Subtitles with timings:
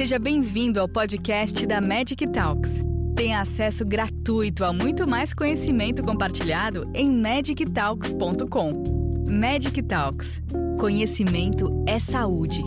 [0.00, 2.82] Seja bem-vindo ao podcast da Magic Talks.
[3.14, 8.82] Tenha acesso gratuito a muito mais conhecimento compartilhado em magictalks.com.
[9.30, 10.40] Magic Talks.
[10.80, 12.62] Conhecimento é saúde.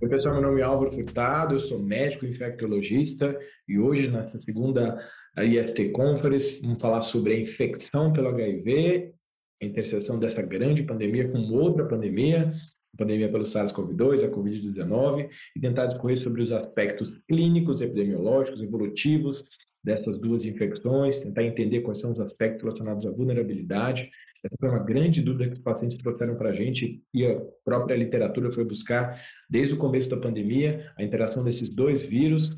[0.00, 3.36] Oi, pessoal, meu nome é Álvaro Furtado, eu sou médico infectologista
[3.66, 4.96] e hoje, nessa segunda
[5.36, 9.12] IST Conference, vamos falar sobre a infecção pelo HIV,
[9.60, 12.48] a interseção dessa grande pandemia com outra pandemia,
[12.96, 19.44] pandemia pelo SARS-CoV-2, a Covid-19, e tentar discorrer sobre os aspectos clínicos, epidemiológicos, evolutivos
[19.84, 24.10] dessas duas infecções, tentar entender quais são os aspectos relacionados à vulnerabilidade.
[24.42, 27.94] Essa foi uma grande dúvida que os pacientes trouxeram para a gente e a própria
[27.94, 32.50] literatura foi buscar, desde o começo da pandemia, a interação desses dois vírus.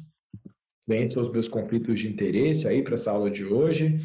[0.87, 4.01] Bem, são os meus conflitos de interesse aí para essa aula de hoje.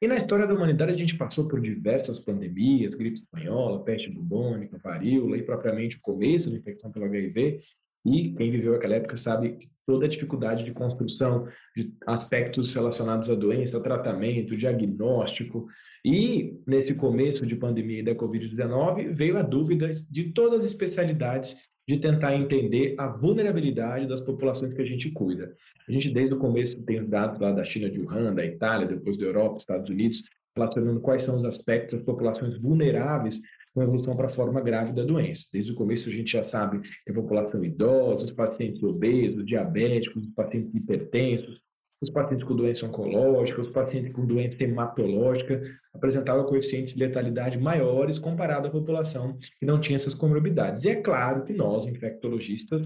[0.00, 4.78] E na história da humanidade a gente passou por diversas pandemias, gripe espanhola, peste bubônica,
[4.78, 7.58] varíola e propriamente o começo da infecção pelo HIV.
[8.06, 13.34] E quem viveu aquela época sabe toda a dificuldade de construção de aspectos relacionados à
[13.34, 15.66] doença, tratamento, diagnóstico.
[16.04, 21.56] E nesse começo de pandemia da Covid-19 veio a dúvida de todas as especialidades
[21.88, 25.56] de tentar entender a vulnerabilidade das populações que a gente cuida.
[25.88, 29.16] A gente, desde o começo, tem dados lá da China de Wuhan, da Itália, depois
[29.16, 30.22] da Europa, Estados Unidos,
[30.54, 33.40] relacionando quais são os aspectos das populações vulneráveis
[33.72, 35.46] com evolução para a forma grave da doença.
[35.50, 40.24] Desde o começo, a gente já sabe que a população idosa, os pacientes obesos, diabéticos,
[40.24, 41.58] os pacientes hipertensos,
[42.00, 45.60] os pacientes com doença oncológica, os pacientes com doença hematológica
[45.92, 50.84] apresentavam coeficientes de letalidade maiores comparado à população que não tinha essas comorbidades.
[50.84, 52.82] E é claro que nós, infectologistas,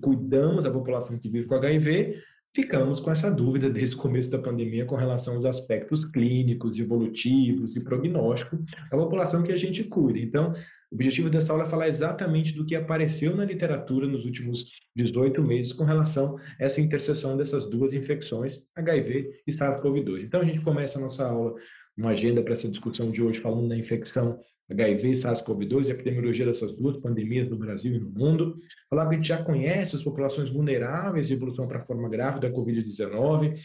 [0.00, 2.22] cuidamos da população que vive com HIV,
[2.54, 7.74] ficamos com essa dúvida desde o começo da pandemia com relação aos aspectos clínicos, evolutivos
[7.74, 8.56] e prognóstico
[8.90, 10.18] da população que a gente cuida.
[10.18, 10.52] Então,
[10.90, 15.42] o objetivo dessa aula é falar exatamente do que apareceu na literatura nos últimos 18
[15.42, 20.24] meses com relação a essa interseção dessas duas infecções, HIV e SARS-CoV-2.
[20.24, 21.54] Então, a gente começa a nossa aula,
[21.96, 24.38] uma agenda para essa discussão de hoje, falando da infecção
[24.72, 28.58] HIV e SARS-CoV-2 e a epidemiologia dessas duas pandemias no Brasil e no mundo.
[28.90, 32.40] Falar que a gente já conhece as populações vulneráveis de evolução para a forma grave
[32.40, 33.58] da Covid-19,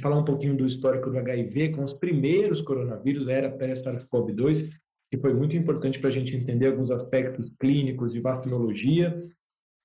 [0.00, 4.70] falar um pouquinho do histórico do HIV com os primeiros coronavírus da era pré-SARS-CoV-2
[5.10, 9.20] que foi muito importante para a gente entender alguns aspectos clínicos de vacinologia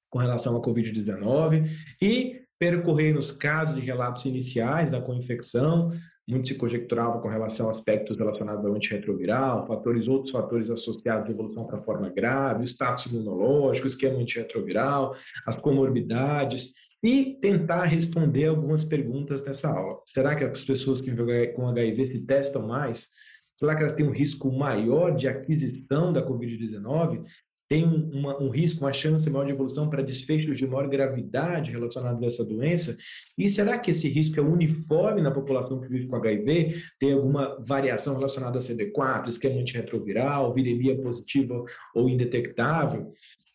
[0.10, 1.68] com relação à Covid-19
[2.02, 5.92] e percorrer os casos e relatos iniciais da co-infecção,
[6.28, 11.32] muito se conjecturava com relação a aspectos relacionados ao antirretroviral, fatores, outros fatores associados à
[11.32, 15.16] evolução para forma grave, o status imunológico, o esquema antirretroviral,
[15.46, 20.00] as comorbidades, e tentar responder algumas perguntas nessa aula.
[20.08, 23.08] Será que as pessoas que vivem com HIV se testam mais?
[23.60, 27.24] Será que elas têm um risco maior de aquisição da Covid-19?
[27.68, 32.22] Tem uma, um risco, uma chance maior de evolução para desfechos de maior gravidade relacionados
[32.22, 32.96] a essa doença?
[33.38, 36.76] E será que esse risco é uniforme na população que vive com HIV?
[37.00, 41.64] Tem alguma variação relacionada a CD4, esquema antirretroviral, viremia positiva
[41.96, 43.12] ou indetectável?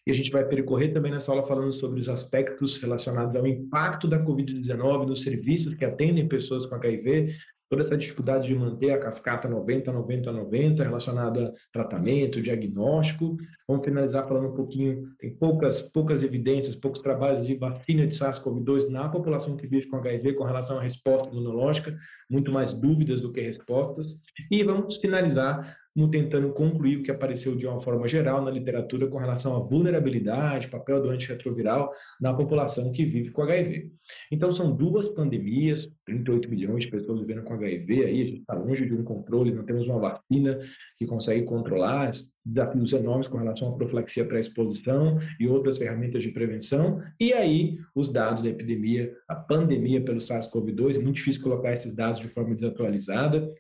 [0.07, 4.09] E a gente vai percorrer também nessa aula falando sobre os aspectos relacionados ao impacto
[4.09, 7.33] da Covid-19 nos serviços que atendem pessoas com HIV,
[7.71, 13.37] toda essa dificuldade de manter a cascata 90, 90, 90 relacionada a tratamento, diagnóstico.
[13.69, 18.89] Vamos finalizar falando um pouquinho, tem poucas, poucas evidências, poucos trabalhos de vacina de SARS-CoV-2
[18.89, 21.97] na população que vive com HIV com relação à resposta imunológica,
[22.29, 24.21] muito mais dúvidas do que respostas.
[24.51, 25.79] E vamos finalizar
[26.11, 30.69] tentando concluir o que apareceu de uma forma geral na literatura com relação à vulnerabilidade,
[30.69, 31.91] papel do antirretroviral
[32.21, 33.91] na população que vive com HIV.
[34.31, 38.55] Então, são duas pandemias, 38 milhões de pessoas vivendo com HIV, aí a gente está
[38.55, 40.59] longe de um controle, não temos uma vacina
[40.97, 42.13] que consegue controlar,
[42.45, 48.11] desafios enormes com relação à profilaxia pré-exposição e outras ferramentas de prevenção, e aí os
[48.13, 52.55] dados da epidemia, a pandemia pelo SARS-CoV-2, é muito difícil colocar esses dados de forma
[52.55, 53.53] desatualizada,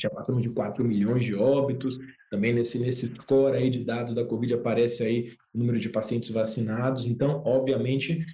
[0.00, 1.98] já passamos de 4 milhões de óbitos,
[2.30, 6.30] também nesse, nesse score aí de dados da Covid aparece aí o número de pacientes
[6.30, 8.24] vacinados, então, obviamente,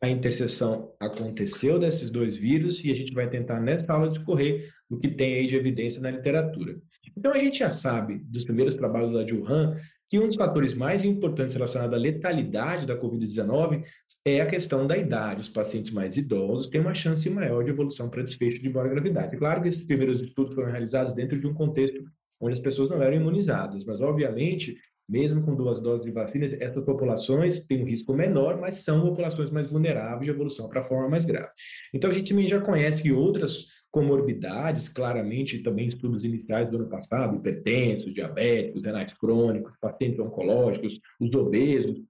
[0.00, 4.98] a interseção aconteceu desses dois vírus e a gente vai tentar nessa aula discorrer o
[4.98, 6.76] que tem aí de evidência na literatura.
[7.16, 9.76] Então, a gente já sabe dos primeiros trabalhos da de Wuhan
[10.10, 13.82] que um dos fatores mais importantes relacionados à letalidade da Covid-19
[14.24, 15.40] é a questão da idade.
[15.40, 19.36] Os pacientes mais idosos têm uma chance maior de evolução para desfecho de maior gravidade.
[19.36, 22.02] Claro que esses primeiros estudos foram realizados dentro de um contexto
[22.40, 24.76] onde as pessoas não eram imunizadas, mas obviamente,
[25.08, 29.50] mesmo com duas doses de vacina, essas populações têm um risco menor, mas são populações
[29.50, 31.48] mais vulneráveis de evolução para a forma mais grave.
[31.92, 37.36] Então a gente já conhece que outras comorbidades, claramente também estudos iniciais do ano passado,
[37.36, 42.02] hipertensos, diabéticos, renais crônicos, pacientes oncológicos, os obesos,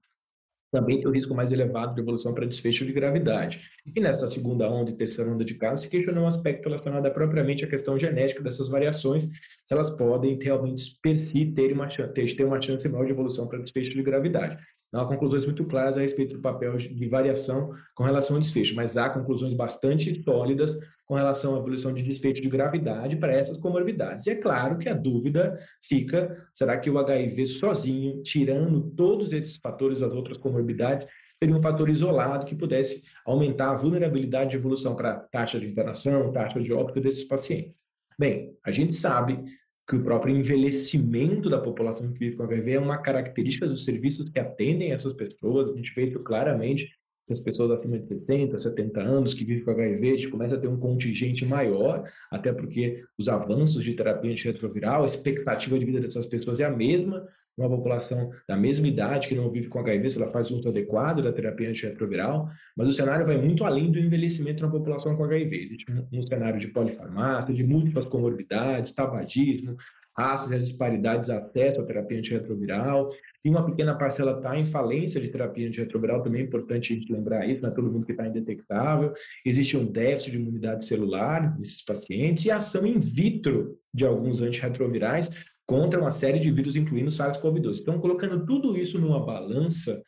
[0.71, 3.61] também tem o risco mais elevado de evolução para desfecho de gravidade.
[3.95, 7.11] E nessa segunda onda e terceira onda de casos, se questionou um aspecto relacionado a
[7.11, 9.25] propriamente à questão genética dessas variações,
[9.63, 13.59] se elas podem realmente per si ter uma, ter uma chance maior de evolução para
[13.59, 14.57] desfecho de gravidade.
[14.95, 18.73] Não há conclusões muito claras a respeito do papel de variação com relação ao desfecho,
[18.77, 20.73] mas há conclusões bastante sólidas
[21.05, 24.25] com relação à evolução de desfecho de gravidade para essas comorbidades.
[24.25, 29.57] E é claro que a dúvida fica: será que o HIV sozinho, tirando todos esses
[29.57, 31.05] fatores, as outras comorbidades,
[31.37, 36.31] seria um fator isolado que pudesse aumentar a vulnerabilidade de evolução para taxa de internação,
[36.31, 37.73] taxa de óbito desses pacientes?
[38.17, 39.43] Bem, a gente sabe
[39.87, 44.29] que o próprio envelhecimento da população que vive com HIV é uma característica dos serviços
[44.29, 45.69] que atendem essas pessoas.
[45.69, 46.89] A gente vê claramente
[47.29, 50.59] as pessoas acima de 70, 70 anos que vivem com HIV, a gente começa a
[50.59, 55.99] ter um contingente maior, até porque os avanços de terapia antirretroviral, a expectativa de vida
[55.99, 60.11] dessas pessoas é a mesma, uma população da mesma idade que não vive com HIV,
[60.11, 63.99] se ela faz uso adequado da terapia antirretroviral, mas o cenário vai muito além do
[63.99, 65.63] envelhecimento na população com HIV.
[65.63, 69.77] Existe um, cenário de polifarmácia, de múltiplas comorbidades, tabagismo,
[70.17, 73.09] raças e as disparidades afetam a terapia antirretroviral.
[73.43, 77.11] E uma pequena parcela está em falência de terapia antirretroviral, também é importante a gente
[77.11, 79.13] lembrar isso, não é todo mundo que está indetectável.
[79.45, 85.29] Existe um déficit de imunidade celular nesses pacientes e ação in vitro de alguns antirretrovirais
[85.65, 87.79] contra uma série de vírus, incluindo SARS-CoV-2.
[87.79, 90.01] Então, colocando tudo isso numa balança,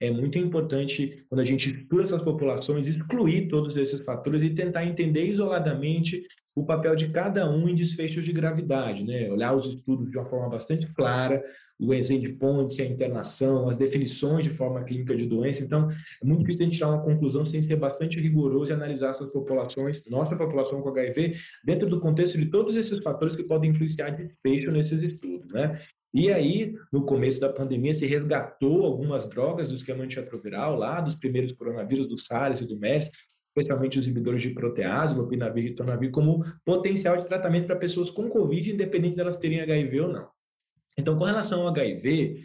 [0.00, 4.84] é muito importante, quando a gente estuda essas populações, excluir todos esses fatores e tentar
[4.84, 6.24] entender isoladamente
[6.58, 9.30] o papel de cada um em desfechos de gravidade, né?
[9.30, 11.42] Olhar os estudos de uma forma bastante clara,
[11.78, 15.62] o endpoints, a internação, as definições de forma clínica de doença.
[15.62, 19.10] Então, é muito difícil a gente tirar uma conclusão sem ser bastante rigoroso e analisar
[19.10, 23.70] essas populações, nossa população com HIV, dentro do contexto de todos esses fatores que podem
[23.70, 25.78] influenciar desfecho nesses estudos, né?
[26.12, 31.14] E aí, no começo da pandemia, se resgatou algumas drogas do esquema antirretroviral lá, dos
[31.14, 33.10] primeiros coronavírus, do SARS e do MERS,
[33.48, 38.28] especialmente os inibidores de protease, lopinavir e ritonavir, como potencial de tratamento para pessoas com
[38.28, 40.28] Covid, independente delas terem HIV ou não.
[40.96, 42.40] Então, com relação ao HIV,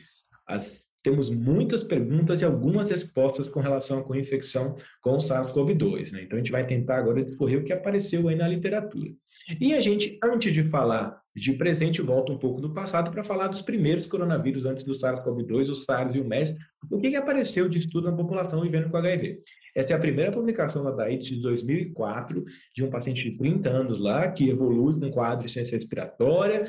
[0.47, 6.11] as, temos muitas perguntas e algumas respostas com relação à co-infecção com o SARS-CoV-2.
[6.11, 6.23] Né?
[6.23, 9.11] Então, a gente vai tentar agora discorrer o que apareceu aí na literatura.
[9.59, 13.47] E a gente, antes de falar de presente, volta um pouco do passado para falar
[13.47, 16.53] dos primeiros coronavírus antes do SARS-CoV-2, o SARS e o MERS,
[16.89, 19.39] o que, que apareceu de estudo na população vivendo com HIV.
[19.75, 22.43] Essa é a primeira publicação da DAIT de 2004,
[22.75, 26.65] de um paciente de 30 anos lá, que evolui com quadro de ciência respiratória,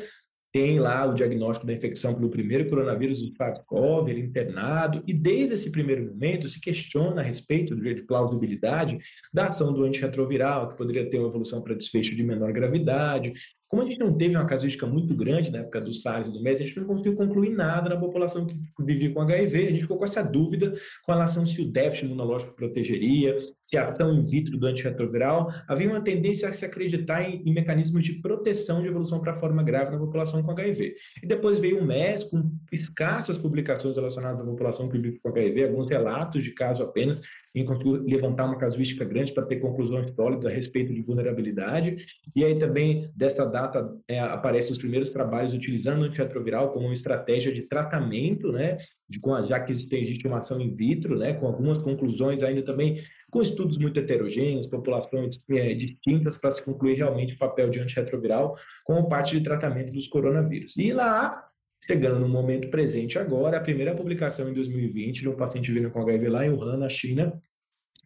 [0.54, 5.12] tem lá o diagnóstico da infecção pelo primeiro coronavírus do SARS-CoV, ele é internado, e
[5.12, 8.98] desde esse primeiro momento se questiona a respeito de plausibilidade
[9.32, 13.32] da ação do antirretroviral, que poderia ter uma evolução para desfecho de menor gravidade,
[13.74, 16.40] como a gente não teve uma casuística muito grande na época do SARS e do
[16.40, 19.66] MERS, a gente não conseguiu concluir nada na população que vivia com HIV.
[19.66, 20.72] A gente ficou com essa dúvida
[21.04, 25.52] com relação se o déficit imunológico protegeria, se ação in vitro do antirretroviral.
[25.66, 29.38] Havia uma tendência a se acreditar em, em mecanismos de proteção de evolução para a
[29.38, 30.94] forma grave na população com HIV.
[31.22, 35.64] E depois veio o MERS com escassas publicações relacionadas à população que vive com HIV,
[35.64, 37.20] alguns relatos de caso apenas,
[37.54, 41.96] e conseguiu levantar uma casuística grande para ter conclusões sólidas a respeito de vulnerabilidade.
[42.34, 46.94] E aí também, dessa data, é, aparecem os primeiros trabalhos utilizando o antirretroviral como uma
[46.94, 48.76] estratégia de tratamento, né,
[49.08, 53.42] de, já que existe uma ação in vitro, né, com algumas conclusões ainda também com
[53.42, 59.08] estudos muito heterogêneos, populações é, distintas para se concluir realmente o papel de antirretroviral como
[59.08, 60.76] parte de tratamento dos coronavírus.
[60.76, 61.44] E lá
[61.86, 66.00] Chegando no momento presente agora, a primeira publicação em 2020 de um paciente vindo com
[66.00, 67.38] HIV lá em Wuhan, na China,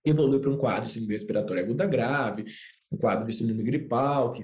[0.04, 2.44] evolui para um quadro de síndrome respiratória aguda grave,
[2.90, 4.42] um quadro de síndrome gripal, que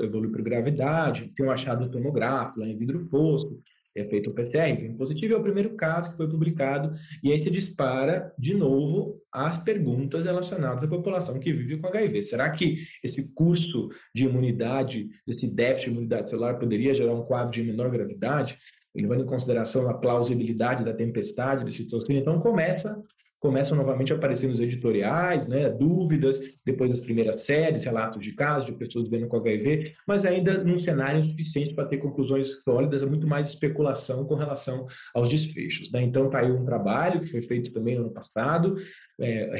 [0.00, 3.60] evolui para gravidade, tem um achado tomográfico lá em vidro fosco,
[4.00, 7.40] é feito o PCR, enfim, positivo é o primeiro caso que foi publicado, e aí
[7.40, 12.22] se dispara de novo as perguntas relacionadas à população que vive com HIV.
[12.22, 17.52] Será que esse curso de imunidade, esse déficit de imunidade celular poderia gerar um quadro
[17.52, 18.58] de menor gravidade?
[18.94, 23.00] Levando em consideração a plausibilidade da tempestade de citocina, então começa
[23.40, 28.66] começam novamente a aparecer nos editoriais, né, dúvidas, depois das primeiras séries, relatos de casos
[28.66, 33.06] de pessoas vivendo com HIV, mas ainda num cenário suficiente para ter conclusões sólidas, é
[33.06, 35.90] muito mais especulação com relação aos desfechos.
[35.92, 36.02] Né?
[36.02, 38.74] Então, está aí um trabalho que foi feito também no ano passado,
[39.20, 39.50] é,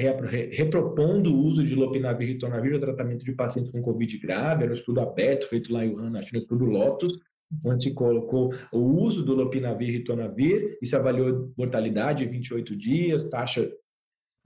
[0.52, 4.73] repropondo o uso de lopinavir e ritonavir no tratamento de pacientes com Covid grave, era
[4.73, 7.12] um estudo aberto, feito lá em Wuhan, na China, estudo Lotus,
[7.64, 12.76] onde se colocou o uso do lopinavir e ritonavir, e se avaliou mortalidade em 28
[12.76, 13.71] dias, taxa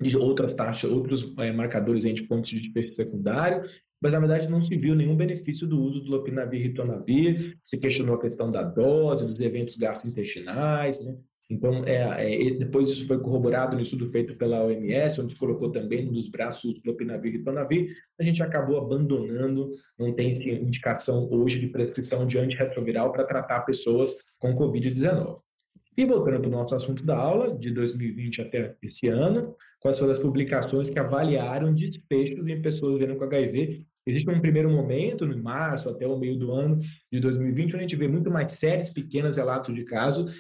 [0.01, 3.63] de outras taxas, outros é, marcadores de pontos de desfecho secundário,
[4.01, 7.79] mas na verdade não se viu nenhum benefício do uso do lopinavir e ritonavir, se
[7.79, 11.17] questionou a questão da dose, dos eventos gastrointestinais, né?
[11.53, 16.09] Então, é, é, depois isso foi corroborado no estudo feito pela OMS, onde colocou também
[16.09, 21.59] um dos braços do Lopinavir e Ritonavir, a gente acabou abandonando, não tem indicação hoje
[21.59, 25.41] de prescrição de antirretroviral para tratar pessoas com Covid-19.
[25.95, 30.13] E voltando para o nosso assunto da aula, de 2020 até esse ano, quais foram
[30.13, 35.41] as publicações que avaliaram desfechos em pessoas vivendo com HIV Existe um primeiro momento, no
[35.43, 36.81] março até o meio do ano
[37.11, 40.35] de 2020, onde a gente vê muito mais séries pequenas relatos de casos,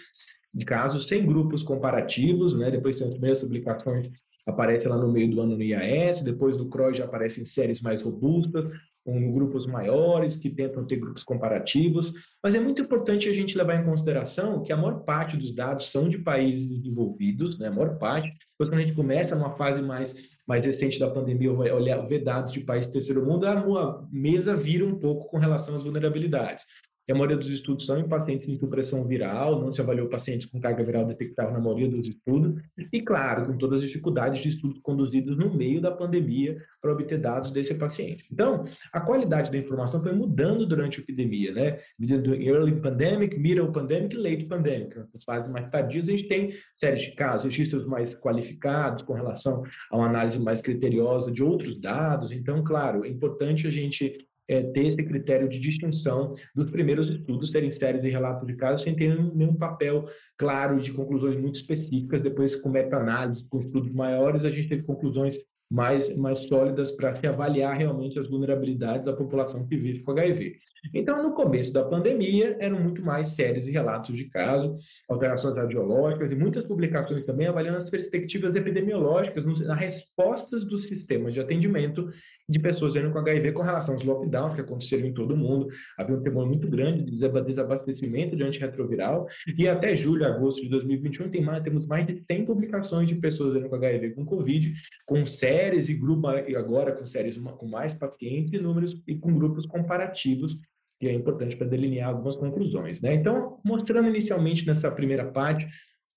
[0.52, 2.70] de casos sem grupos comparativos, né?
[2.70, 4.08] Depois tem as primeiras publicações
[4.46, 8.02] aparece lá no meio do ano no IAS, depois do CROI já aparecem séries mais
[8.02, 8.66] robustas,
[9.04, 13.76] com grupos maiores, que tentam ter grupos comparativos, mas é muito importante a gente levar
[13.76, 17.68] em consideração que a maior parte dos dados são de países desenvolvidos, né?
[17.68, 20.14] a maior parte, quando a gente começa numa fase mais,
[20.46, 24.84] mais recente da pandemia, olhar, ver dados de países do terceiro mundo, a mesa vira
[24.84, 26.64] um pouco com relação às vulnerabilidades
[27.12, 30.60] a maioria dos estudos são em pacientes em supressão viral, não se avaliou pacientes com
[30.60, 32.60] carga viral detectável na maioria dos estudos,
[32.92, 37.18] e claro, com todas as dificuldades de estudos conduzidos no meio da pandemia para obter
[37.18, 38.24] dados desse paciente.
[38.32, 41.78] Então, a qualidade da informação foi mudando durante a epidemia, né?
[42.00, 44.98] Early pandemic, middle pandemic, late pandemic.
[44.98, 49.62] Nessas fases mais tardias, a gente tem séries de casos, registros mais qualificados com relação
[49.90, 52.32] a uma análise mais criteriosa de outros dados.
[52.32, 57.50] Então, claro, é importante a gente é, ter esse critério de distinção dos primeiros estudos
[57.50, 60.06] serem séries de relatos de casos sem ter nenhum papel
[60.36, 62.22] claro de conclusões muito específicas.
[62.22, 65.38] Depois, com meta-análise, com estudos maiores, a gente teve conclusões
[65.70, 70.58] mais, mais sólidas para se avaliar realmente as vulnerabilidades da população que vive com HIV.
[70.92, 74.76] Então, no começo da pandemia, eram muito mais séries e relatos de caso,
[75.08, 81.40] alterações radiológicas e muitas publicações também avaliando as perspectivas epidemiológicas nas respostas dos sistemas de
[81.40, 82.08] atendimento
[82.48, 85.68] de pessoas vivendo com HIV com relação aos lockdowns que aconteceram em todo o mundo.
[85.96, 91.30] Havia um temor muito grande de desabastecimento de antirretroviral e até julho, agosto de 2021
[91.30, 94.72] tem mais, temos mais de 100 publicações de pessoas vivendo com HIV com Covid,
[95.06, 96.12] com séries e grupos,
[96.48, 100.58] e agora com séries com mais pacientes e números e com grupos comparativos
[101.02, 103.00] que é importante para delinear algumas conclusões.
[103.00, 103.14] Né?
[103.14, 105.66] Então, mostrando inicialmente nessa primeira parte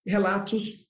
[0.06, 0.85] relatos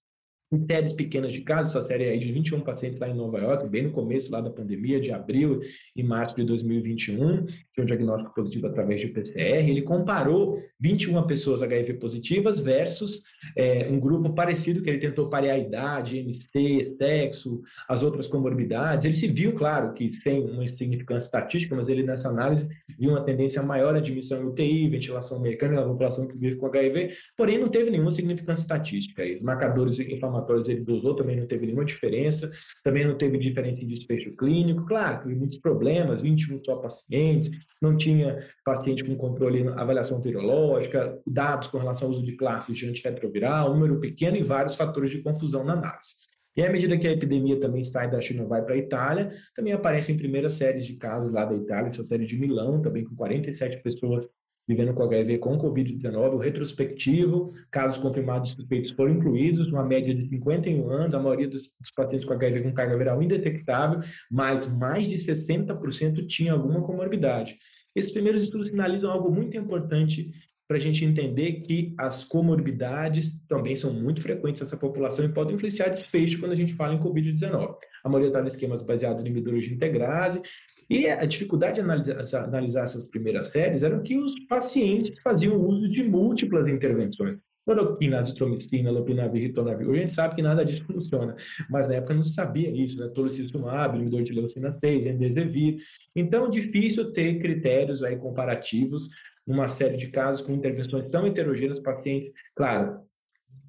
[0.52, 3.68] em séries pequenas de casos, essa série aí de 21 pacientes lá em Nova York,
[3.68, 5.60] bem no começo lá da pandemia, de abril
[5.96, 9.68] e março de 2021, de um diagnóstico positivo através de PCR.
[9.68, 13.22] Ele comparou 21 pessoas HIV positivas versus
[13.56, 19.06] é, um grupo parecido que ele tentou parear a idade, MC, sexo, as outras comorbidades.
[19.06, 22.68] Ele se viu, claro, que sem uma insignificância estatística, mas ele nessa análise
[23.00, 26.68] viu uma tendência maior à admissão em UTI, ventilação mecânica na população que vive com
[26.68, 29.24] HIV, porém não teve nenhuma significância estatística.
[29.24, 30.35] Os marcadores inflamatórios
[30.68, 32.52] ele dosou, também não teve nenhuma diferença,
[32.84, 34.86] também não teve diferença em desfecho clínico.
[34.86, 37.52] Claro, teve muitos problemas, 21 só pacientes,
[37.82, 42.88] não tinha paciente com controle, avaliação virológica, dados com relação ao uso de classes de
[42.88, 46.26] antirretroviral, número pequeno e vários fatores de confusão na análise.
[46.58, 49.74] E à medida que a epidemia também sai da China vai para a Itália, também
[49.74, 53.84] aparecem primeiras séries de casos lá da Itália, essa série de Milão, também com 47
[53.84, 54.26] pessoas
[54.68, 60.28] vivendo com HIV com Covid-19, o retrospectivo, casos confirmados suspeitos foram incluídos, uma média de
[60.28, 64.00] 51 anos, a maioria dos, dos pacientes com HIV com carga viral indetectável,
[64.32, 67.58] mas mais de 60% tinha alguma comorbidade.
[67.96, 70.32] Esses primeiros estudos sinalizam algo muito importante
[70.68, 75.56] para a gente entender que as comorbidades também são muito frequentes nessa população e podem
[75.56, 77.76] influenciar desfecho quando a gente fala em Covid-19.
[78.06, 80.40] A maioria está em esquemas baseados em inibidores de integrase,
[80.88, 85.90] e a dificuldade de analisar, analisar essas primeiras séries era que os pacientes faziam uso
[85.90, 87.38] de múltiplas intervenções.
[87.66, 89.90] Cloroquina, azitromicina, lopinavir, ritonavir.
[89.90, 91.36] Hoje a gente sabe que nada disso funciona,
[91.68, 93.08] mas na época não se sabia isso, né?
[93.08, 95.78] Tolicizumab, inibidor de leucina 6, remdesivir.
[96.16, 99.10] Então, difícil ter critérios aí comparativos
[99.48, 103.00] numa série de casos com intervenções tão heterogêneas, pacientes, claro,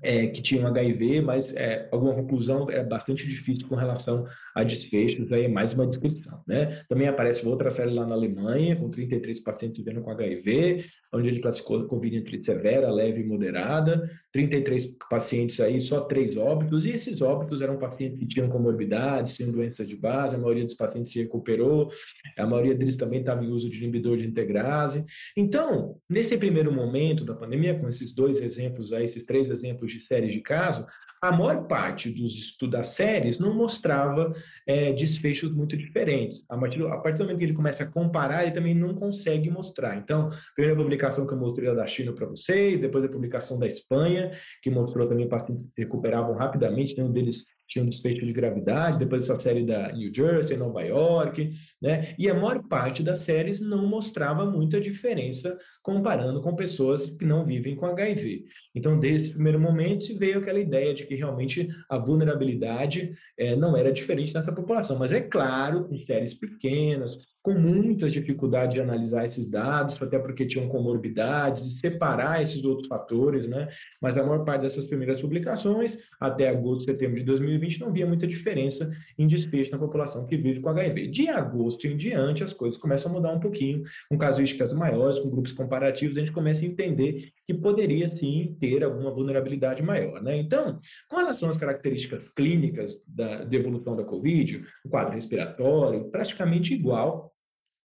[0.02, 5.30] é, que tinham HIV, mas é, alguma conclusão é bastante difícil com relação a desfechos,
[5.32, 6.42] aí é mais uma descrição.
[6.46, 6.82] Né?
[6.88, 11.40] Também aparece outra série lá na Alemanha, com 33 pacientes vivendo com HIV, onde ele
[11.40, 17.60] classificou Covid severa, leve e moderada, 33 pacientes aí, só três óbitos, e esses óbitos
[17.60, 21.90] eram pacientes que tinham comorbidades, tinham doenças de base, a maioria dos pacientes se recuperou,
[22.36, 25.04] a maioria deles também estava em uso de inibidor de integrase.
[25.36, 30.00] Então, nesse primeiro momento da pandemia, com esses dois exemplos aí, esses três exemplos de
[30.00, 30.86] séries de caso,
[31.20, 34.32] a maior parte dos estudos das séries não mostrava
[34.66, 36.44] é, desfechos muito diferentes.
[36.48, 39.50] A partir, a partir do momento que ele começa a comparar, ele também não consegue
[39.50, 39.96] mostrar.
[39.96, 43.58] Então, a primeira publicação que eu mostrei é da China para vocês, depois a publicação
[43.58, 44.30] da Espanha,
[44.62, 49.24] que mostrou também pacientes que recuperavam rapidamente, nenhum deles tinha um desfecho de gravidade, depois
[49.24, 51.50] essa série da New Jersey, Nova York,
[51.82, 52.14] né?
[52.18, 57.44] E a maior parte das séries não mostrava muita diferença comparando com pessoas que não
[57.44, 58.44] vivem com HIV.
[58.74, 63.92] Então, desse primeiro momento, veio aquela ideia de que realmente a vulnerabilidade é, não era
[63.92, 64.98] diferente nessa população.
[64.98, 70.44] Mas é claro, com séries pequenas, com muitas dificuldades de analisar esses dados, até porque
[70.44, 73.68] tinham comorbidades, de separar esses outros fatores, né?
[74.02, 78.26] Mas a maior parte dessas primeiras publicações, até agosto, setembro de 2020, não via muita
[78.26, 81.06] diferença em desfecho na população que vive com HIV.
[81.06, 85.30] De agosto em diante, as coisas começam a mudar um pouquinho, com casuísticas maiores, com
[85.30, 90.36] grupos comparativos, a gente começa a entender que poderia sim ter alguma vulnerabilidade maior, né?
[90.36, 96.74] Então, com relação às características clínicas da, de evolução da COVID, o quadro respiratório, praticamente
[96.74, 97.32] igual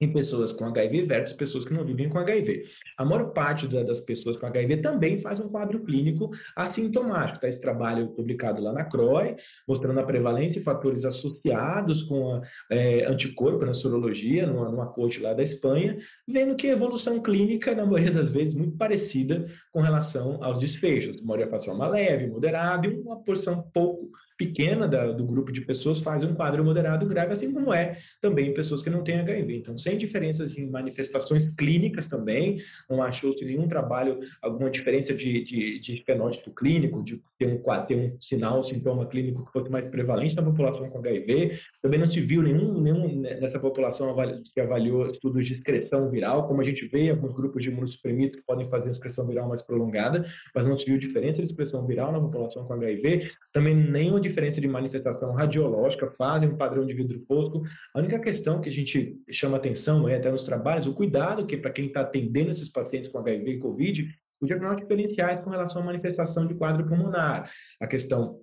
[0.00, 2.64] em pessoas com HIV versus pessoas que não vivem com HIV.
[2.98, 7.36] A maior parte da, das pessoas com HIV também faz um quadro clínico assintomático.
[7.36, 9.36] Está esse trabalho publicado lá na CROI,
[9.66, 15.20] mostrando a prevalência e fatores associados com a, é, anticorpo na sorologia, numa, numa corte
[15.20, 19.80] lá da Espanha, vendo que a evolução clínica, na maioria das vezes, muito parecida com
[19.80, 21.20] relação aos desfechos.
[21.22, 26.22] Maioria uma leve, moderada e uma porção pouco pequena da, do grupo de pessoas faz
[26.22, 29.56] um quadro moderado grave, assim como é também pessoas que não têm HIV.
[29.56, 32.56] Então, sem diferenças em manifestações clínicas também,
[32.90, 37.94] não achou-se nenhum trabalho, alguma diferença de, de, de fenótipo clínico, de ter um, ter
[37.94, 41.56] um sinal, um sintoma clínico que fosse mais prevalente na população com HIV.
[41.80, 44.12] Também não se viu nenhum, nenhum nessa população
[44.52, 48.40] que avaliou estudos de excreção viral, como a gente vê em alguns grupos de imunossuprimidos
[48.40, 52.10] que podem fazer excreção viral mais prolongada, mas não se viu diferença de excreção viral
[52.10, 53.30] na população com HIV.
[53.52, 57.62] Também nenhuma diferença de manifestação radiológica, fazem um padrão de vidro fosco.
[57.94, 59.75] A única questão que a gente chama atenção,
[60.08, 63.50] é, até nos trabalhos, o cuidado que para quem está atendendo esses pacientes com HIV
[63.50, 64.08] e COVID,
[64.40, 67.50] os diagnósticos diferenciais com relação à manifestação de quadro pulmonar.
[67.80, 68.40] A questão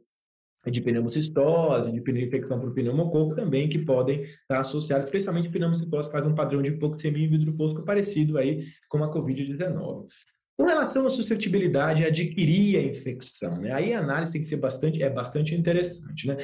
[0.65, 6.33] de pneumocistose, de infecção por pneumococo também, que podem estar associados, especialmente pneumocistose, faz um
[6.33, 10.07] padrão de hipoxemia e vidro fosco parecido aí com a COVID-19.
[10.55, 13.73] Com relação à suscetibilidade a adquirir a infecção, né?
[13.73, 16.27] aí a análise tem que ser bastante, é bastante interessante.
[16.27, 16.37] Né?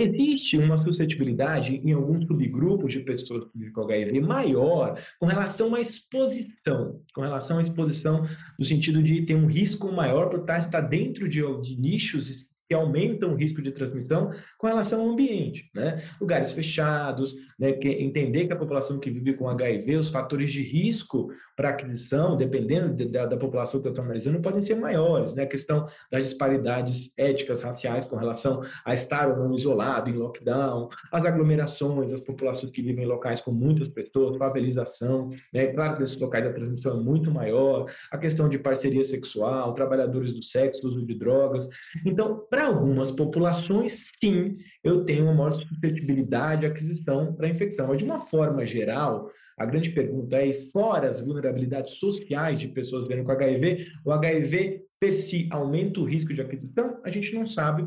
[0.00, 7.02] Existe uma suscetibilidade em alguns subgrupos de pessoas com HIV maior com relação à exposição,
[7.14, 8.26] com relação à exposição
[8.58, 13.32] no sentido de ter um risco maior por estar dentro de, de nichos que aumentam
[13.32, 16.00] o risco de transmissão com relação ao ambiente, né?
[16.20, 17.72] Lugares fechados, né?
[17.72, 22.38] Que entender que a população que vive com HIV, os fatores de risco para aquisição,
[22.38, 25.42] dependendo de, da, da, população que eu estou analisando, podem ser maiores, né?
[25.42, 30.88] A questão das disparidades éticas, raciais com relação a estar ou não isolado, em lockdown,
[31.12, 35.66] as aglomerações, as populações que vivem em locais com muitas pessoas, favelização, né?
[35.66, 40.32] Claro que nesses locais a transmissão é muito maior, a questão de parceria sexual, trabalhadores
[40.32, 41.68] do sexo, uso de drogas.
[42.06, 47.88] Então, para algumas populações, sim, eu tenho uma maior suscetibilidade à aquisição para infecção.
[47.88, 51.49] Mas, de uma forma geral, a grande pergunta é: fora as vulnerabilidades
[51.86, 57.00] sociais de pessoas vivendo com HIV, o HIV per si aumenta o risco de aquisição?
[57.04, 57.84] A gente não sabe,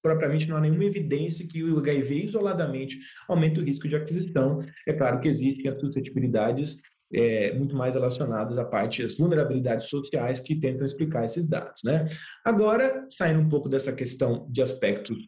[0.00, 2.98] propriamente não há nenhuma evidência que o HIV isoladamente
[3.28, 4.60] aumenta o risco de aquisição.
[4.86, 6.80] É claro que existem as suscetibilidades
[7.12, 11.82] é, muito mais relacionadas à parte das vulnerabilidades sociais que tentam explicar esses dados.
[11.84, 12.08] Né?
[12.44, 15.18] Agora, saindo um pouco dessa questão de aspectos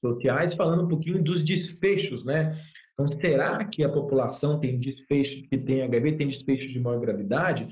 [0.00, 2.58] sociais, falando um pouquinho dos desfechos, né?
[3.00, 7.68] Então, será que a população tem desfechos que tem HIV, tem desfechos de maior gravidade?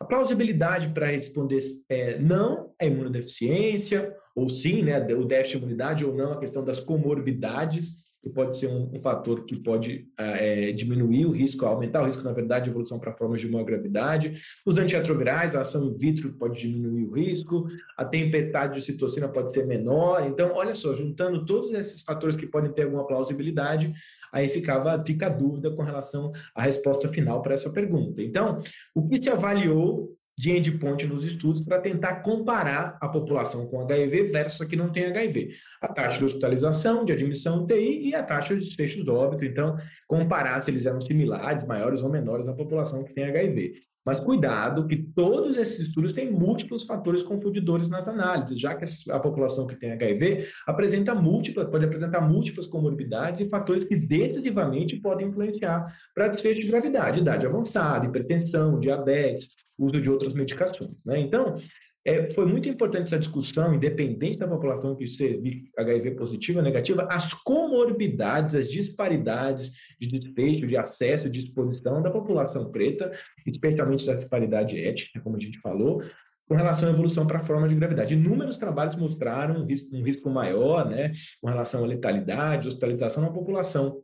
[0.00, 6.04] A plausibilidade para responder é não, a imunodeficiência, ou sim, né, o déficit de imunidade,
[6.04, 10.36] ou não, a questão das comorbidades que pode ser um, um fator que pode ah,
[10.36, 13.64] é, diminuir o risco, aumentar o risco, na verdade, de evolução para formas de maior
[13.64, 14.40] gravidade.
[14.64, 17.66] Os antirretrograis, a ação in vitro pode diminuir o risco,
[17.98, 20.24] a tempestade de citocina pode ser menor.
[20.24, 23.92] Então, olha só, juntando todos esses fatores que podem ter alguma plausibilidade,
[24.32, 28.22] aí ficava, fica a dúvida com relação à resposta final para essa pergunta.
[28.22, 28.60] Então,
[28.94, 34.24] o que se avaliou de endpoint nos estudos para tentar comparar a população com HIV
[34.24, 35.50] versus a que não tem HIV.
[35.80, 39.44] A taxa de hospitalização, de admissão UTI e a taxa de desfecho do óbito.
[39.44, 43.74] Então, comparar se eles eram similares, maiores ou menores na população que tem HIV.
[44.04, 49.20] Mas cuidado que todos esses estudos têm múltiplos fatores confundidores nas análises, já que a
[49.20, 55.28] população que tem HIV apresenta múltiplas, pode apresentar múltiplas comorbidades e fatores que decisivamente podem
[55.28, 61.04] influenciar para desfecho de gravidade, idade avançada, hipertensão, diabetes, uso de outras medicações.
[61.06, 61.20] Né?
[61.20, 61.56] Então,
[62.04, 65.40] é, foi muito importante essa discussão, independente da população que ser
[65.78, 72.10] HIV positiva ou negativa, as comorbidades, as disparidades de desfecho, de acesso, de exposição da
[72.10, 73.10] população preta,
[73.46, 76.02] especialmente da disparidade étnica, como a gente falou,
[76.48, 78.14] com relação à evolução para a forma de gravidade.
[78.14, 83.30] Inúmeros trabalhos mostraram um risco, um risco maior, né, com relação à letalidade, hospitalização na
[83.30, 84.02] população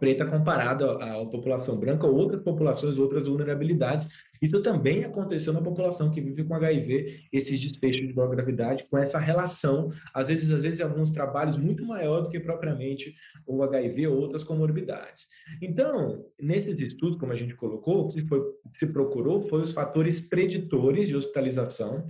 [0.00, 4.08] preta comparada à, população branca ou outras populações, outras vulnerabilidades.
[4.40, 8.96] Isso também aconteceu na população que vive com HIV, esses desfechos de maior gravidade, com
[8.96, 13.14] essa relação, às vezes, às vezes, alguns trabalhos muito maior do que propriamente
[13.46, 15.28] o HIV ou outras comorbidades.
[15.60, 18.40] Então, nesses estudos, como a gente colocou, o que foi,
[18.78, 22.06] se procurou foi os fatores preditores de hospitalização,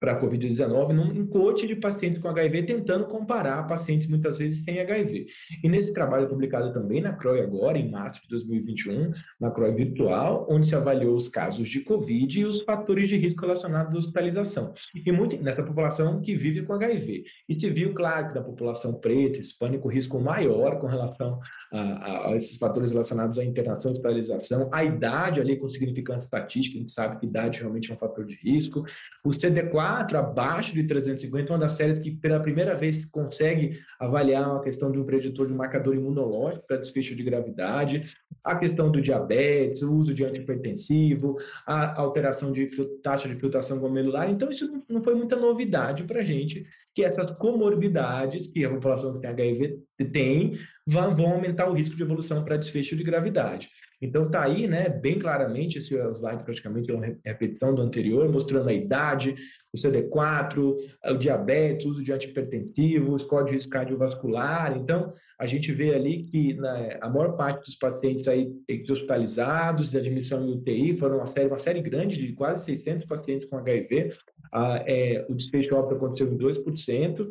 [0.00, 4.80] para a Covid-19 num encote de pacientes com HIV, tentando comparar pacientes muitas vezes sem
[4.80, 5.26] HIV.
[5.62, 10.46] E nesse trabalho publicado também na CROI agora, em março de 2021, na CROI virtual,
[10.48, 14.72] onde se avaliou os casos de Covid e os fatores de risco relacionados à hospitalização.
[14.94, 17.24] E muito nessa população que vive com HIV.
[17.48, 21.40] E se viu, claro, que na população preta, hispânica, o risco maior com relação
[21.72, 26.26] a, a, a esses fatores relacionados à internação e hospitalização, a idade ali com significância
[26.26, 28.84] estatística, a gente sabe que idade realmente é um fator de risco,
[29.24, 34.50] o CD4 4 abaixo de 350, uma das séries que pela primeira vez consegue avaliar
[34.50, 38.90] uma questão de um preditor de um marcador imunológico para desfecho de gravidade, a questão
[38.90, 42.66] do diabetes, o uso de antipertensivo, a alteração de
[43.02, 44.30] taxa de filtração glomerular.
[44.30, 49.14] Então, isso não foi muita novidade para a gente, que essas comorbidades que a população
[49.14, 49.78] que tem HIV
[50.12, 50.52] tem,
[50.86, 53.70] vão aumentar o risco de evolução para desfecho de gravidade.
[54.00, 58.68] Então está aí, né, bem claramente, esse slide praticamente é uma repetição do anterior, mostrando
[58.68, 59.34] a idade,
[59.74, 64.76] o CD4, o diabetes, o uso de antipertensivo, o score de risco cardiovascular.
[64.76, 68.52] Então, a gente vê ali que né, a maior parte dos pacientes aí
[68.88, 73.48] hospitalizados, de admissão em UTI, foram uma série, uma série grande de quase 600 pacientes
[73.48, 74.12] com HIV.
[74.52, 77.28] Ah, é, o desfecho óbvio aconteceu em 2%,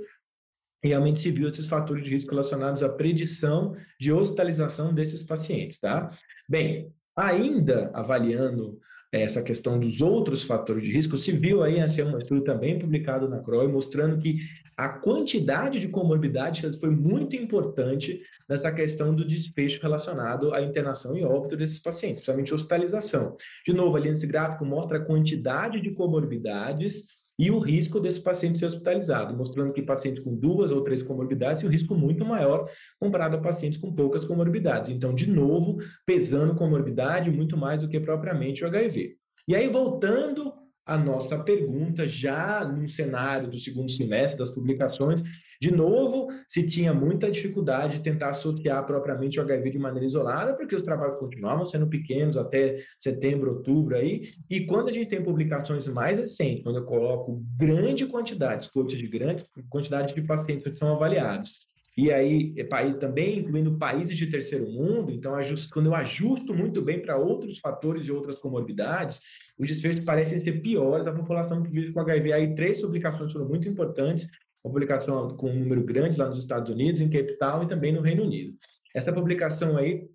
[0.84, 6.12] realmente se viu esses fatores de risco relacionados à predição de hospitalização desses pacientes, tá?
[6.48, 8.80] Bem, ainda avaliando
[9.12, 13.28] essa questão dos outros fatores de risco, se viu aí, é um estudo também publicado
[13.28, 14.40] na CROI, mostrando que
[14.78, 21.24] a quantidade de comorbidades foi muito importante nessa questão do desfecho relacionado à internação e
[21.24, 23.36] óbito desses pacientes, principalmente hospitalização.
[23.66, 27.06] De novo, ali nesse gráfico mostra a quantidade de comorbidades
[27.38, 31.60] e o risco desse paciente ser hospitalizado, mostrando que pacientes com duas ou três comorbidades
[31.60, 32.68] têm o risco muito maior
[33.00, 34.90] comparado a pacientes com poucas comorbidades.
[34.90, 39.16] Então, de novo, pesando comorbidade muito mais do que propriamente o HIV.
[39.48, 40.52] E aí, voltando
[40.86, 45.22] à nossa pergunta, já no cenário do segundo semestre das publicações,
[45.60, 50.56] de novo, se tinha muita dificuldade de tentar associar propriamente o HIV de maneira isolada,
[50.56, 55.24] porque os trabalhos continuavam sendo pequenos até setembro, outubro aí, e quando a gente tem
[55.24, 60.78] publicações mais recentes, quando eu coloco grande quantidade, escolhas de grande quantidade de pacientes que
[60.78, 61.68] são avaliados,
[61.98, 65.34] e aí é país também incluindo países de terceiro mundo, então
[65.74, 69.20] quando eu ajusto muito bem para outros fatores e outras comorbidades,
[69.58, 72.34] os desfechos parecem ser piores a população que vive com HIV.
[72.34, 74.30] Aí três publicações foram muito importantes,
[74.64, 77.92] uma publicação com um número grande lá nos Estados Unidos, em Cape Town e também
[77.92, 78.54] no Reino Unido.
[78.96, 80.08] Essa publicação aí,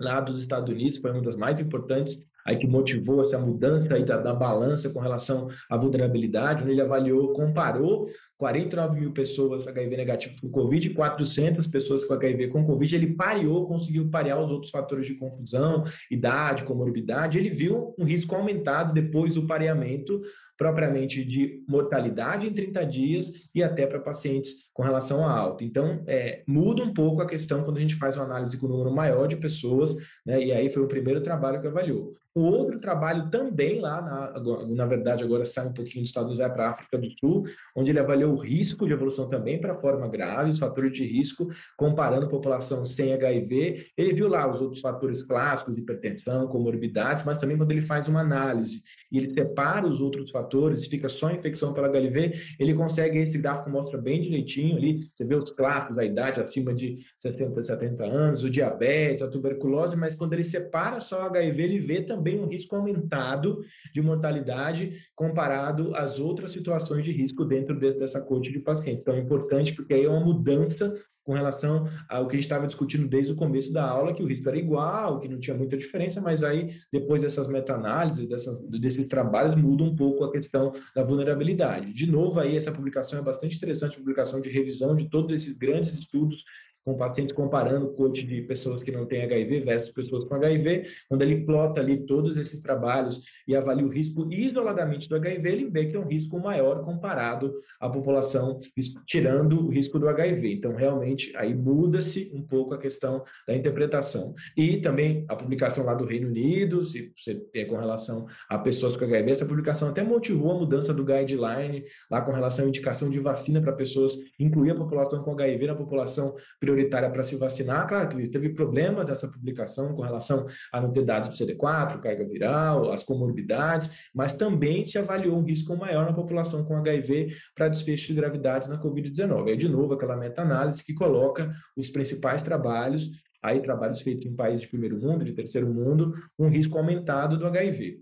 [0.00, 4.04] lá dos Estados Unidos, foi uma das mais importantes, aí que motivou essa mudança aí
[4.04, 8.06] da, da balança com relação à vulnerabilidade, onde ele avaliou, comparou
[8.38, 12.96] 49 mil pessoas HIV negativas com Covid e 400 pessoas com HIV com Covid.
[12.96, 17.38] Ele pareou, conseguiu parear os outros fatores de confusão, idade, comorbidade.
[17.38, 20.20] Ele viu um risco aumentado depois do pareamento
[20.62, 25.64] propriamente de mortalidade em 30 dias e até para pacientes com relação a alta.
[25.64, 28.70] Então, é, muda um pouco a questão quando a gente faz uma análise com um
[28.70, 29.92] número maior de pessoas,
[30.24, 32.10] né, e aí foi o primeiro trabalho que avaliou.
[32.32, 36.46] O outro trabalho também lá, na, na verdade, agora sai um pouquinho dos Estados Unidos,
[36.46, 37.44] vai para a África do Sul,
[37.76, 41.48] onde ele avaliou o risco de evolução também para forma grave, os fatores de risco,
[41.76, 43.88] comparando população sem HIV.
[43.98, 48.20] Ele viu lá os outros fatores clássicos, hipertensão, comorbidades, mas também quando ele faz uma
[48.20, 50.51] análise e ele separa os outros fatores,
[50.88, 55.34] fica só infecção pela HIV, ele consegue, esse gráfico mostra bem direitinho ali, você vê
[55.34, 60.32] os clássicos, a idade acima de 60, 70 anos, o diabetes, a tuberculose, mas quando
[60.32, 63.58] ele separa só HIV, ele vê também um risco aumentado
[63.92, 69.00] de mortalidade comparado às outras situações de risco dentro dessa corte de pacientes.
[69.02, 70.92] Então, é importante porque aí é uma mudança
[71.24, 74.26] com relação ao que a gente estava discutindo desde o começo da aula, que o
[74.26, 78.28] risco era igual, que não tinha muita diferença, mas aí, depois dessas meta-análises,
[78.68, 81.92] desses trabalhos, muda um pouco a questão da vulnerabilidade.
[81.92, 85.96] De novo, aí, essa publicação é bastante interessante, publicação de revisão de todos esses grandes
[85.98, 86.42] estudos
[86.84, 90.84] com pacientes comparando o coach de pessoas que não têm HIV versus pessoas com HIV,
[91.08, 95.70] quando ele plota ali todos esses trabalhos e avalia o risco isoladamente do HIV, ele
[95.70, 98.60] vê que é um risco maior comparado à população,
[99.06, 100.54] tirando o risco do HIV.
[100.54, 104.34] Então, realmente, aí muda-se um pouco a questão da interpretação.
[104.56, 108.96] E também a publicação lá do Reino Unido, se você é com relação a pessoas
[108.96, 113.08] com HIV, essa publicação até motivou a mudança do guideline lá com relação à indicação
[113.08, 116.71] de vacina para pessoas, incluir a população com HIV na população prioritária
[117.10, 117.86] para se vacinar.
[117.86, 122.92] Claro, teve problemas essa publicação com relação a não ter dados do CD4, carga viral,
[122.92, 128.08] as comorbidades, mas também se avaliou um risco maior na população com HIV para desfecho
[128.08, 129.48] de gravidade na Covid-19.
[129.48, 133.10] Aí, de novo, aquela meta-análise que coloca os principais trabalhos,
[133.42, 137.46] aí trabalhos feitos em países de primeiro mundo, de terceiro mundo, um risco aumentado do
[137.46, 138.00] HIV.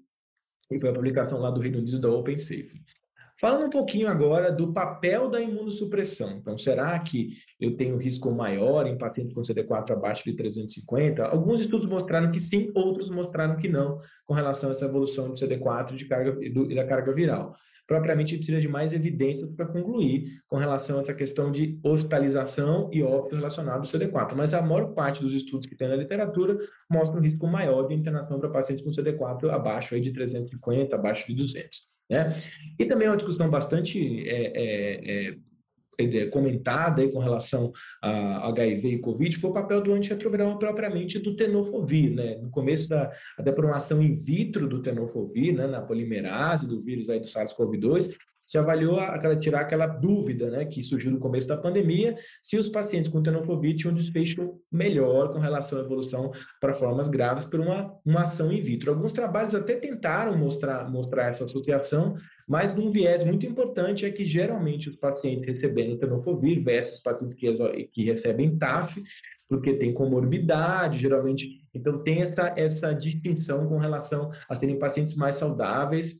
[0.70, 2.80] E foi a publicação lá do Reino Unido da Open Safe.
[3.40, 6.32] Falando um pouquinho agora do papel da imunossupressão.
[6.32, 11.24] Então, será que eu tenho risco maior em pacientes com CD4 abaixo de 350?
[11.24, 15.36] Alguns estudos mostraram que sim, outros mostraram que não, com relação a essa evolução do
[15.36, 17.54] CD4 de carga, e da carga viral.
[17.86, 23.02] Propriamente, precisa de mais evidências para concluir com relação a essa questão de hospitalização e
[23.02, 24.34] óbito relacionado ao CD4.
[24.36, 26.58] Mas a maior parte dos estudos que tem na literatura
[26.90, 31.26] mostra um risco maior de internação para pacientes com CD4 abaixo aí de 350, abaixo
[31.26, 31.99] de 200.
[32.10, 32.36] Né?
[32.78, 37.70] E também é uma discussão bastante é, é, é, comentada aí com relação
[38.02, 42.36] a HIV e Covid foi o papel do antirretroviral propriamente do tenofovir, né?
[42.36, 43.12] No começo da,
[43.74, 48.16] ação in vitro do tenofovir, né, na polimerase do vírus aí do SARS-CoV-2,
[48.50, 52.68] se avaliou aquela, tirar aquela dúvida né, que surgiu no começo da pandemia, se os
[52.68, 57.60] pacientes com tenofovir tinham um desfecho melhor com relação à evolução para formas graves por
[57.60, 58.90] uma, uma ação in vitro.
[58.90, 62.16] Alguns trabalhos até tentaram mostrar, mostrar essa associação,
[62.48, 67.36] mas um viés muito importante é que geralmente os pacientes recebendo tenofovir versus os pacientes
[67.38, 69.00] que, que recebem TAF,
[69.48, 75.36] porque tem comorbidade, geralmente, então tem essa, essa distinção com relação a serem pacientes mais
[75.36, 76.18] saudáveis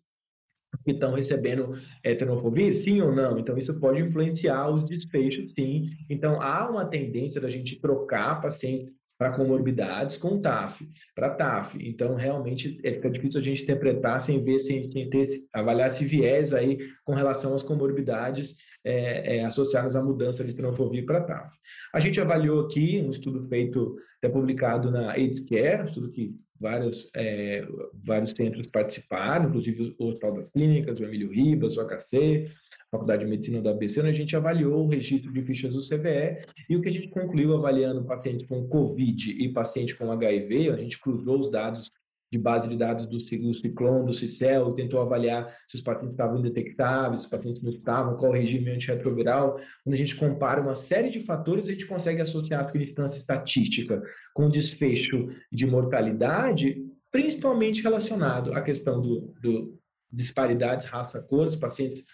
[0.85, 3.38] que estão recebendo heterofobia, sim ou não?
[3.38, 5.90] Então, isso pode influenciar os desfechos, sim.
[6.09, 11.77] Então, há uma tendência da gente trocar paciente para comorbidades com TAF, para TAF.
[11.87, 16.07] Então, realmente, é, fica difícil a gente interpretar sem ver, sem, sem ter, avaliar esse
[16.07, 21.55] viés aí com relação às comorbidades é, é, associadas à mudança de tenofovir para TAF.
[21.93, 26.35] A gente avaliou aqui um estudo feito, até publicado na AIDS Care, um estudo que
[26.61, 27.66] vários, é,
[28.05, 33.25] vários centros participaram, inclusive o Hospital das Clínicas, o Emílio Ribas, o HC, a Faculdade
[33.25, 36.77] de Medicina da ABC, onde a gente avaliou o registro de fichas do CVE e.
[36.77, 40.99] O que a gente concluiu avaliando pacientes com COVID e paciente com HIV, a gente
[41.01, 41.90] cruzou os dados
[42.33, 46.38] de base de dados do, do Ciclone, do Cicel, tentou avaliar se os pacientes estavam
[46.38, 49.57] indetectáveis, se os pacientes não estavam, qual o regime antirretroviral.
[49.83, 54.01] Quando a gente compara uma série de fatores, a gente consegue associar a significância estatística
[54.33, 59.77] com desfecho de mortalidade, principalmente relacionado à questão do, do
[60.12, 62.05] disparidades raça-cor, os pacientes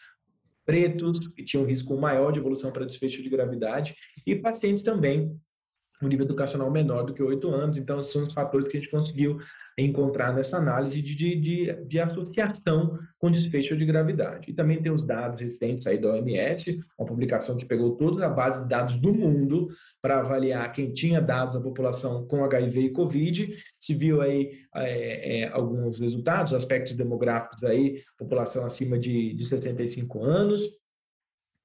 [0.65, 3.95] pretos, que tinham risco maior de evolução para desfecho de gravidade,
[4.27, 5.39] e pacientes também
[6.03, 7.77] um nível educacional menor do que oito anos.
[7.77, 9.39] Então, são os fatores que a gente conseguiu
[9.79, 14.51] encontrar nessa análise de, de, de, de, associação com desfecho de gravidade.
[14.51, 18.31] E também tem os dados recentes aí da OMS, uma publicação que pegou toda a
[18.31, 19.69] base de dados do mundo
[20.01, 25.41] para avaliar quem tinha dados da população com HIV e COVID, se viu aí é,
[25.41, 30.63] é, alguns resultados, aspectos demográficos aí, população acima de, de 65 anos,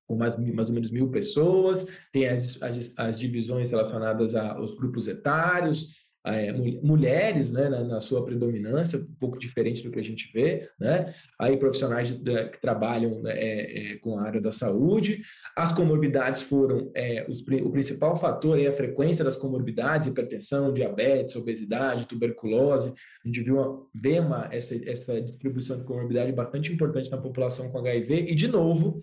[0.07, 5.07] com mais, mais ou menos mil pessoas, tem as, as, as divisões relacionadas aos grupos
[5.07, 5.87] etários,
[6.25, 10.69] é, mulheres né, na, na, sua predominância, um pouco diferente do que a gente vê,
[10.79, 11.11] né?
[11.39, 15.21] aí profissionais de, de, que trabalham né, é, é, com a área da saúde.
[15.55, 21.35] As comorbidades foram é, os, o principal fator é a frequência das comorbidades, hipertensão, diabetes,
[21.35, 22.93] obesidade, tuberculose.
[23.23, 27.71] A gente viu uma, vê uma, essa, essa distribuição de comorbidade bastante importante na população
[27.71, 29.01] com HIV, e de novo,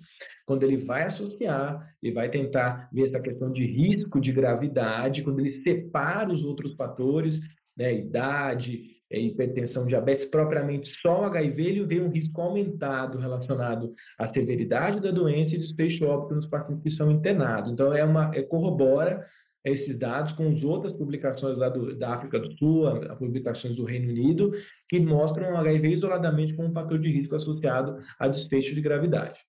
[0.48, 5.40] quando ele vai associar e vai tentar ver essa questão de risco de gravidade, quando
[5.40, 7.38] ele separa os outros fatores,
[7.76, 13.92] né, idade, é, hipertensão, diabetes, propriamente só o HIV, ele vê um risco aumentado relacionado
[14.18, 17.70] à severidade da doença e desfecho óbito nos pacientes que são internados.
[17.70, 19.26] Então, é uma, é, corrobora
[19.62, 23.84] esses dados com as outras publicações lá do, da África do Sul, as publicações do
[23.84, 24.50] Reino Unido,
[24.88, 29.40] que mostram o HIV isoladamente como um fator de risco associado a desfecho de gravidade.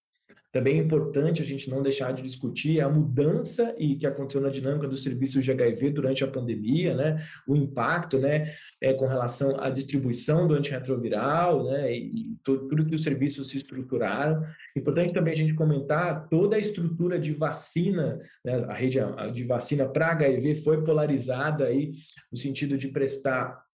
[0.52, 4.50] Também é importante a gente não deixar de discutir a mudança e que aconteceu na
[4.50, 7.18] dinâmica dos serviços de HIV durante a pandemia, né?
[7.48, 12.96] O impacto, né, é, com relação à distribuição do antirretroviral, né, e, tudo, tudo que
[12.96, 14.42] os serviços se estruturaram.
[14.76, 19.00] Importante também a gente comentar toda a estrutura de vacina, né, a rede
[19.34, 21.94] de vacina para HIV foi polarizada aí
[22.32, 23.69] no sentido de prestar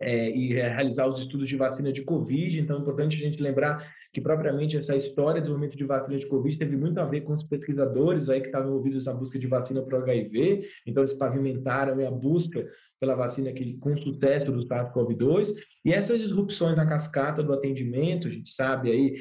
[0.00, 2.58] é, e realizar os estudos de vacina de Covid.
[2.58, 6.26] Então, é importante a gente lembrar que, propriamente, essa história do desenvolvimento de vacina de
[6.26, 9.46] Covid teve muito a ver com os pesquisadores aí que estavam envolvidos na busca de
[9.46, 10.66] vacina para o HIV.
[10.86, 12.66] Então, eles pavimentaram a busca
[13.00, 15.54] pela vacina que, com sucesso do SARS-CoV-2.
[15.84, 19.14] E essas disrupções na cascata do atendimento, a gente sabe aí,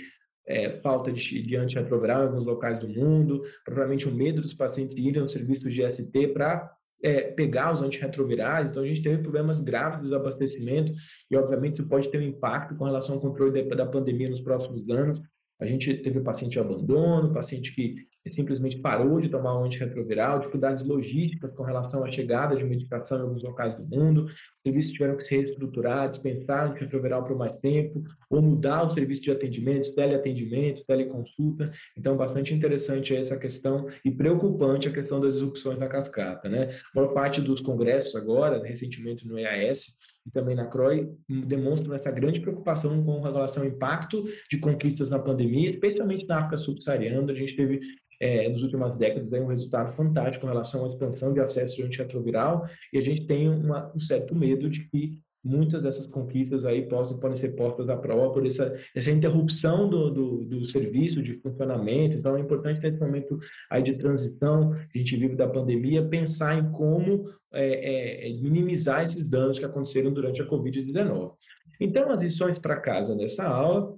[0.45, 4.97] é, falta de, de antirretroviral em alguns locais do mundo, provavelmente o medo dos pacientes
[4.97, 6.69] irem no serviço de ST para
[7.03, 10.93] é, pegar os antirretrovirais, então a gente teve problemas graves de desabastecimento
[11.29, 14.41] e, obviamente, isso pode ter um impacto com relação ao controle da, da pandemia nos
[14.41, 15.21] próximos anos.
[15.59, 17.95] A gente teve paciente de abandono, paciente que
[18.31, 23.21] simplesmente parou de tomar um antirretroviral, dificuldades logísticas com relação à chegada de medicação em
[23.21, 28.03] alguns locais do mundo, os serviços tiveram que se reestruturar, dispensar antirretroviral por mais tempo,
[28.29, 31.71] ou mudar o serviço de atendimento, teleatendimento, teleconsulta.
[31.97, 36.47] Então, bastante interessante essa questão e preocupante a questão das disrupções na cascata.
[36.47, 36.69] Né?
[36.95, 42.09] A maior parte dos congressos agora, recentemente no EAS e também na CROI, demonstram essa
[42.09, 47.31] grande preocupação com relação ao impacto de conquistas na pandemia, especialmente na África subsaariana.
[47.31, 47.81] A gente teve
[48.23, 51.83] é, nas últimas décadas aí um resultado fantástico com relação à expansão de acesso de
[51.83, 56.83] antirretroviral e a gente tem uma, um certo medo de que muitas dessas conquistas aí
[56.83, 61.33] possam, podem ser postas à prova por essa, essa interrupção do, do, do, serviço de
[61.33, 62.15] funcionamento.
[62.15, 63.37] Então, é importante nesse momento
[63.69, 69.03] aí de transição que a gente vive da pandemia, pensar em como é, é, minimizar
[69.03, 71.33] esses danos que aconteceram durante a Covid-19.
[71.77, 73.97] Então, as lições para casa dessa aula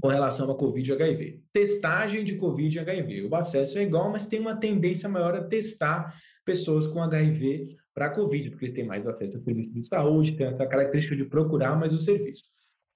[0.00, 1.42] com relação a Covid e HIV.
[1.52, 3.26] Testagem de Covid e HIV.
[3.26, 8.10] O acesso é igual, mas tem uma tendência maior a testar pessoas com HIV para
[8.10, 11.76] Covid, porque eles têm mais acesso ao serviço de saúde, tem essa característica de procurar
[11.76, 12.44] mais o serviço.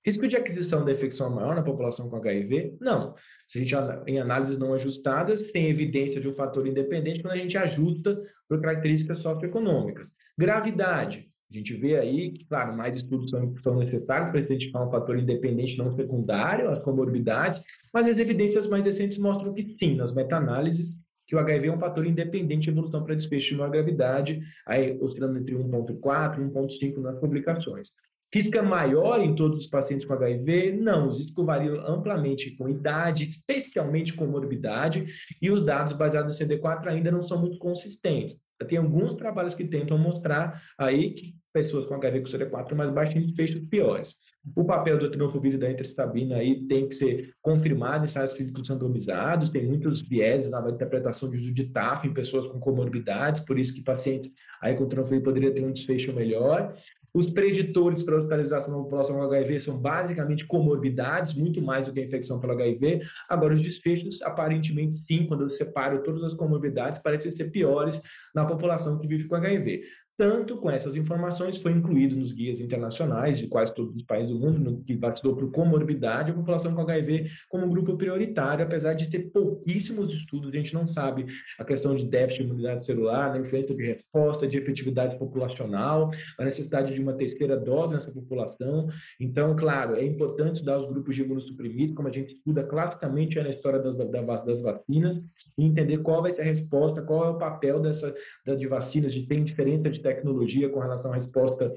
[0.04, 2.76] Risco de aquisição da infecção maior na população com HIV?
[2.80, 3.14] Não.
[3.46, 3.74] Se a gente
[4.08, 8.60] em análises não ajustadas, tem evidência de um fator independente quando a gente ajusta por
[8.60, 10.12] características socioeconômicas.
[10.36, 11.31] Gravidade.
[11.52, 15.18] A gente vê aí que, claro, mais estudos são, são necessários para identificar um fator
[15.18, 17.62] independente não secundário, as comorbidades,
[17.92, 20.88] mas as evidências mais recentes mostram que sim, nas meta-análises,
[21.26, 24.96] que o HIV é um fator independente de evolução para desfecho de uma gravidade, aí
[24.98, 27.90] oscilando entre 1.4 e 1.5 nas publicações.
[28.34, 30.72] Risco é maior em todos os pacientes com HIV?
[30.72, 35.04] Não, os riscos variam amplamente com idade, especialmente com morbidade,
[35.40, 38.38] e os dados baseados no CD4 ainda não são muito consistentes.
[38.66, 43.12] Tem alguns trabalhos que tentam mostrar aí que pessoas com HIV com CD4 mais baixo
[43.12, 44.16] têm desfechos piores.
[44.56, 49.50] O papel do tenofovir da entrestabina aí tem que ser confirmado em ensaios clínicos randomizados,
[49.50, 53.72] tem muitos viés na interpretação de uso de TAF em pessoas com comorbidades, por isso
[53.72, 56.74] que pacientes aí com tenofovir poderia ter um desfecho melhor.
[57.14, 62.04] Os preditores para hospitalização população com HIV são basicamente comorbidades, muito mais do que a
[62.04, 63.02] infecção pelo HIV.
[63.28, 68.00] Agora, os desfechos, aparentemente, sim, quando eu separo todas as comorbidades, parecem ser piores
[68.34, 69.82] na população que vive com HIV.
[70.22, 74.38] Tanto com essas informações foi incluído nos guias internacionais de quase todos os países do
[74.38, 78.94] mundo, no que batizou por comorbidade a população com HIV como um grupo prioritário, apesar
[78.94, 81.26] de ter pouquíssimos estudos, a gente não sabe
[81.58, 86.44] a questão de déficit de imunidade celular, na influência de resposta, de efetividade populacional, a
[86.44, 88.86] necessidade de uma terceira dose nessa população.
[89.18, 93.48] Então, claro, é importante estudar os grupos de imunossuprimidos, como a gente estuda classicamente na
[93.48, 95.20] história das, das vacinas,
[95.58, 98.14] e entender qual vai ser a resposta, qual é o papel dessa,
[98.46, 101.72] das de vacinas, de ter diferença de tecnologia com relação à resposta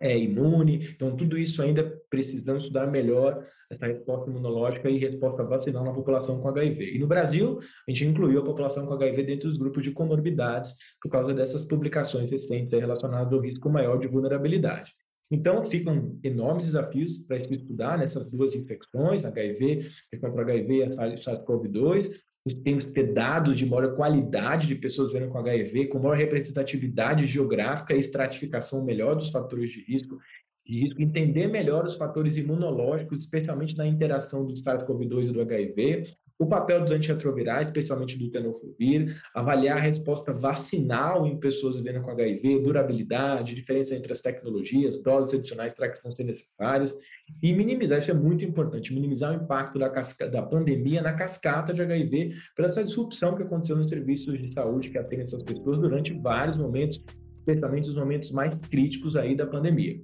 [0.00, 0.90] é, imune.
[0.94, 6.40] Então, tudo isso ainda precisamos estudar melhor essa resposta imunológica e resposta vacinal na população
[6.40, 6.96] com HIV.
[6.96, 10.74] E no Brasil, a gente incluiu a população com HIV dentro dos grupos de comorbidades
[11.00, 14.92] por causa dessas publicações recentes relacionadas ao risco maior de vulnerabilidade.
[15.30, 19.88] Então, ficam enormes desafios para estudar nessas duas infecções, HIV,
[20.20, 22.14] contra HIV e a SARS-CoV-2,
[22.52, 27.26] temos que ter dados de maior qualidade de pessoas vivendo com HIV, com maior representatividade
[27.26, 30.18] geográfica e estratificação melhor dos fatores de risco,
[30.66, 36.14] de risco, entender melhor os fatores imunológicos, especialmente na interação do SARS-CoV-2 e do HIV,
[36.38, 42.10] o papel dos antirretrovirais, especialmente do tenofovir, avaliar a resposta vacinal em pessoas vivendo com
[42.10, 46.96] HIV, durabilidade, diferença entre as tecnologias, doses adicionais para que vão ser necessárias,
[47.42, 51.72] e minimizar, isso é muito importante, minimizar o impacto da, casca, da pandemia na cascata
[51.72, 55.78] de HIV, pela essa disrupção que aconteceu nos serviços de saúde que atendem essas pessoas
[55.78, 57.02] durante vários momentos,
[57.38, 60.00] especialmente os momentos mais críticos aí da pandemia.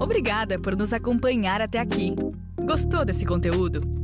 [0.00, 2.14] Obrigada por nos acompanhar até aqui.
[2.66, 4.03] Gostou desse conteúdo?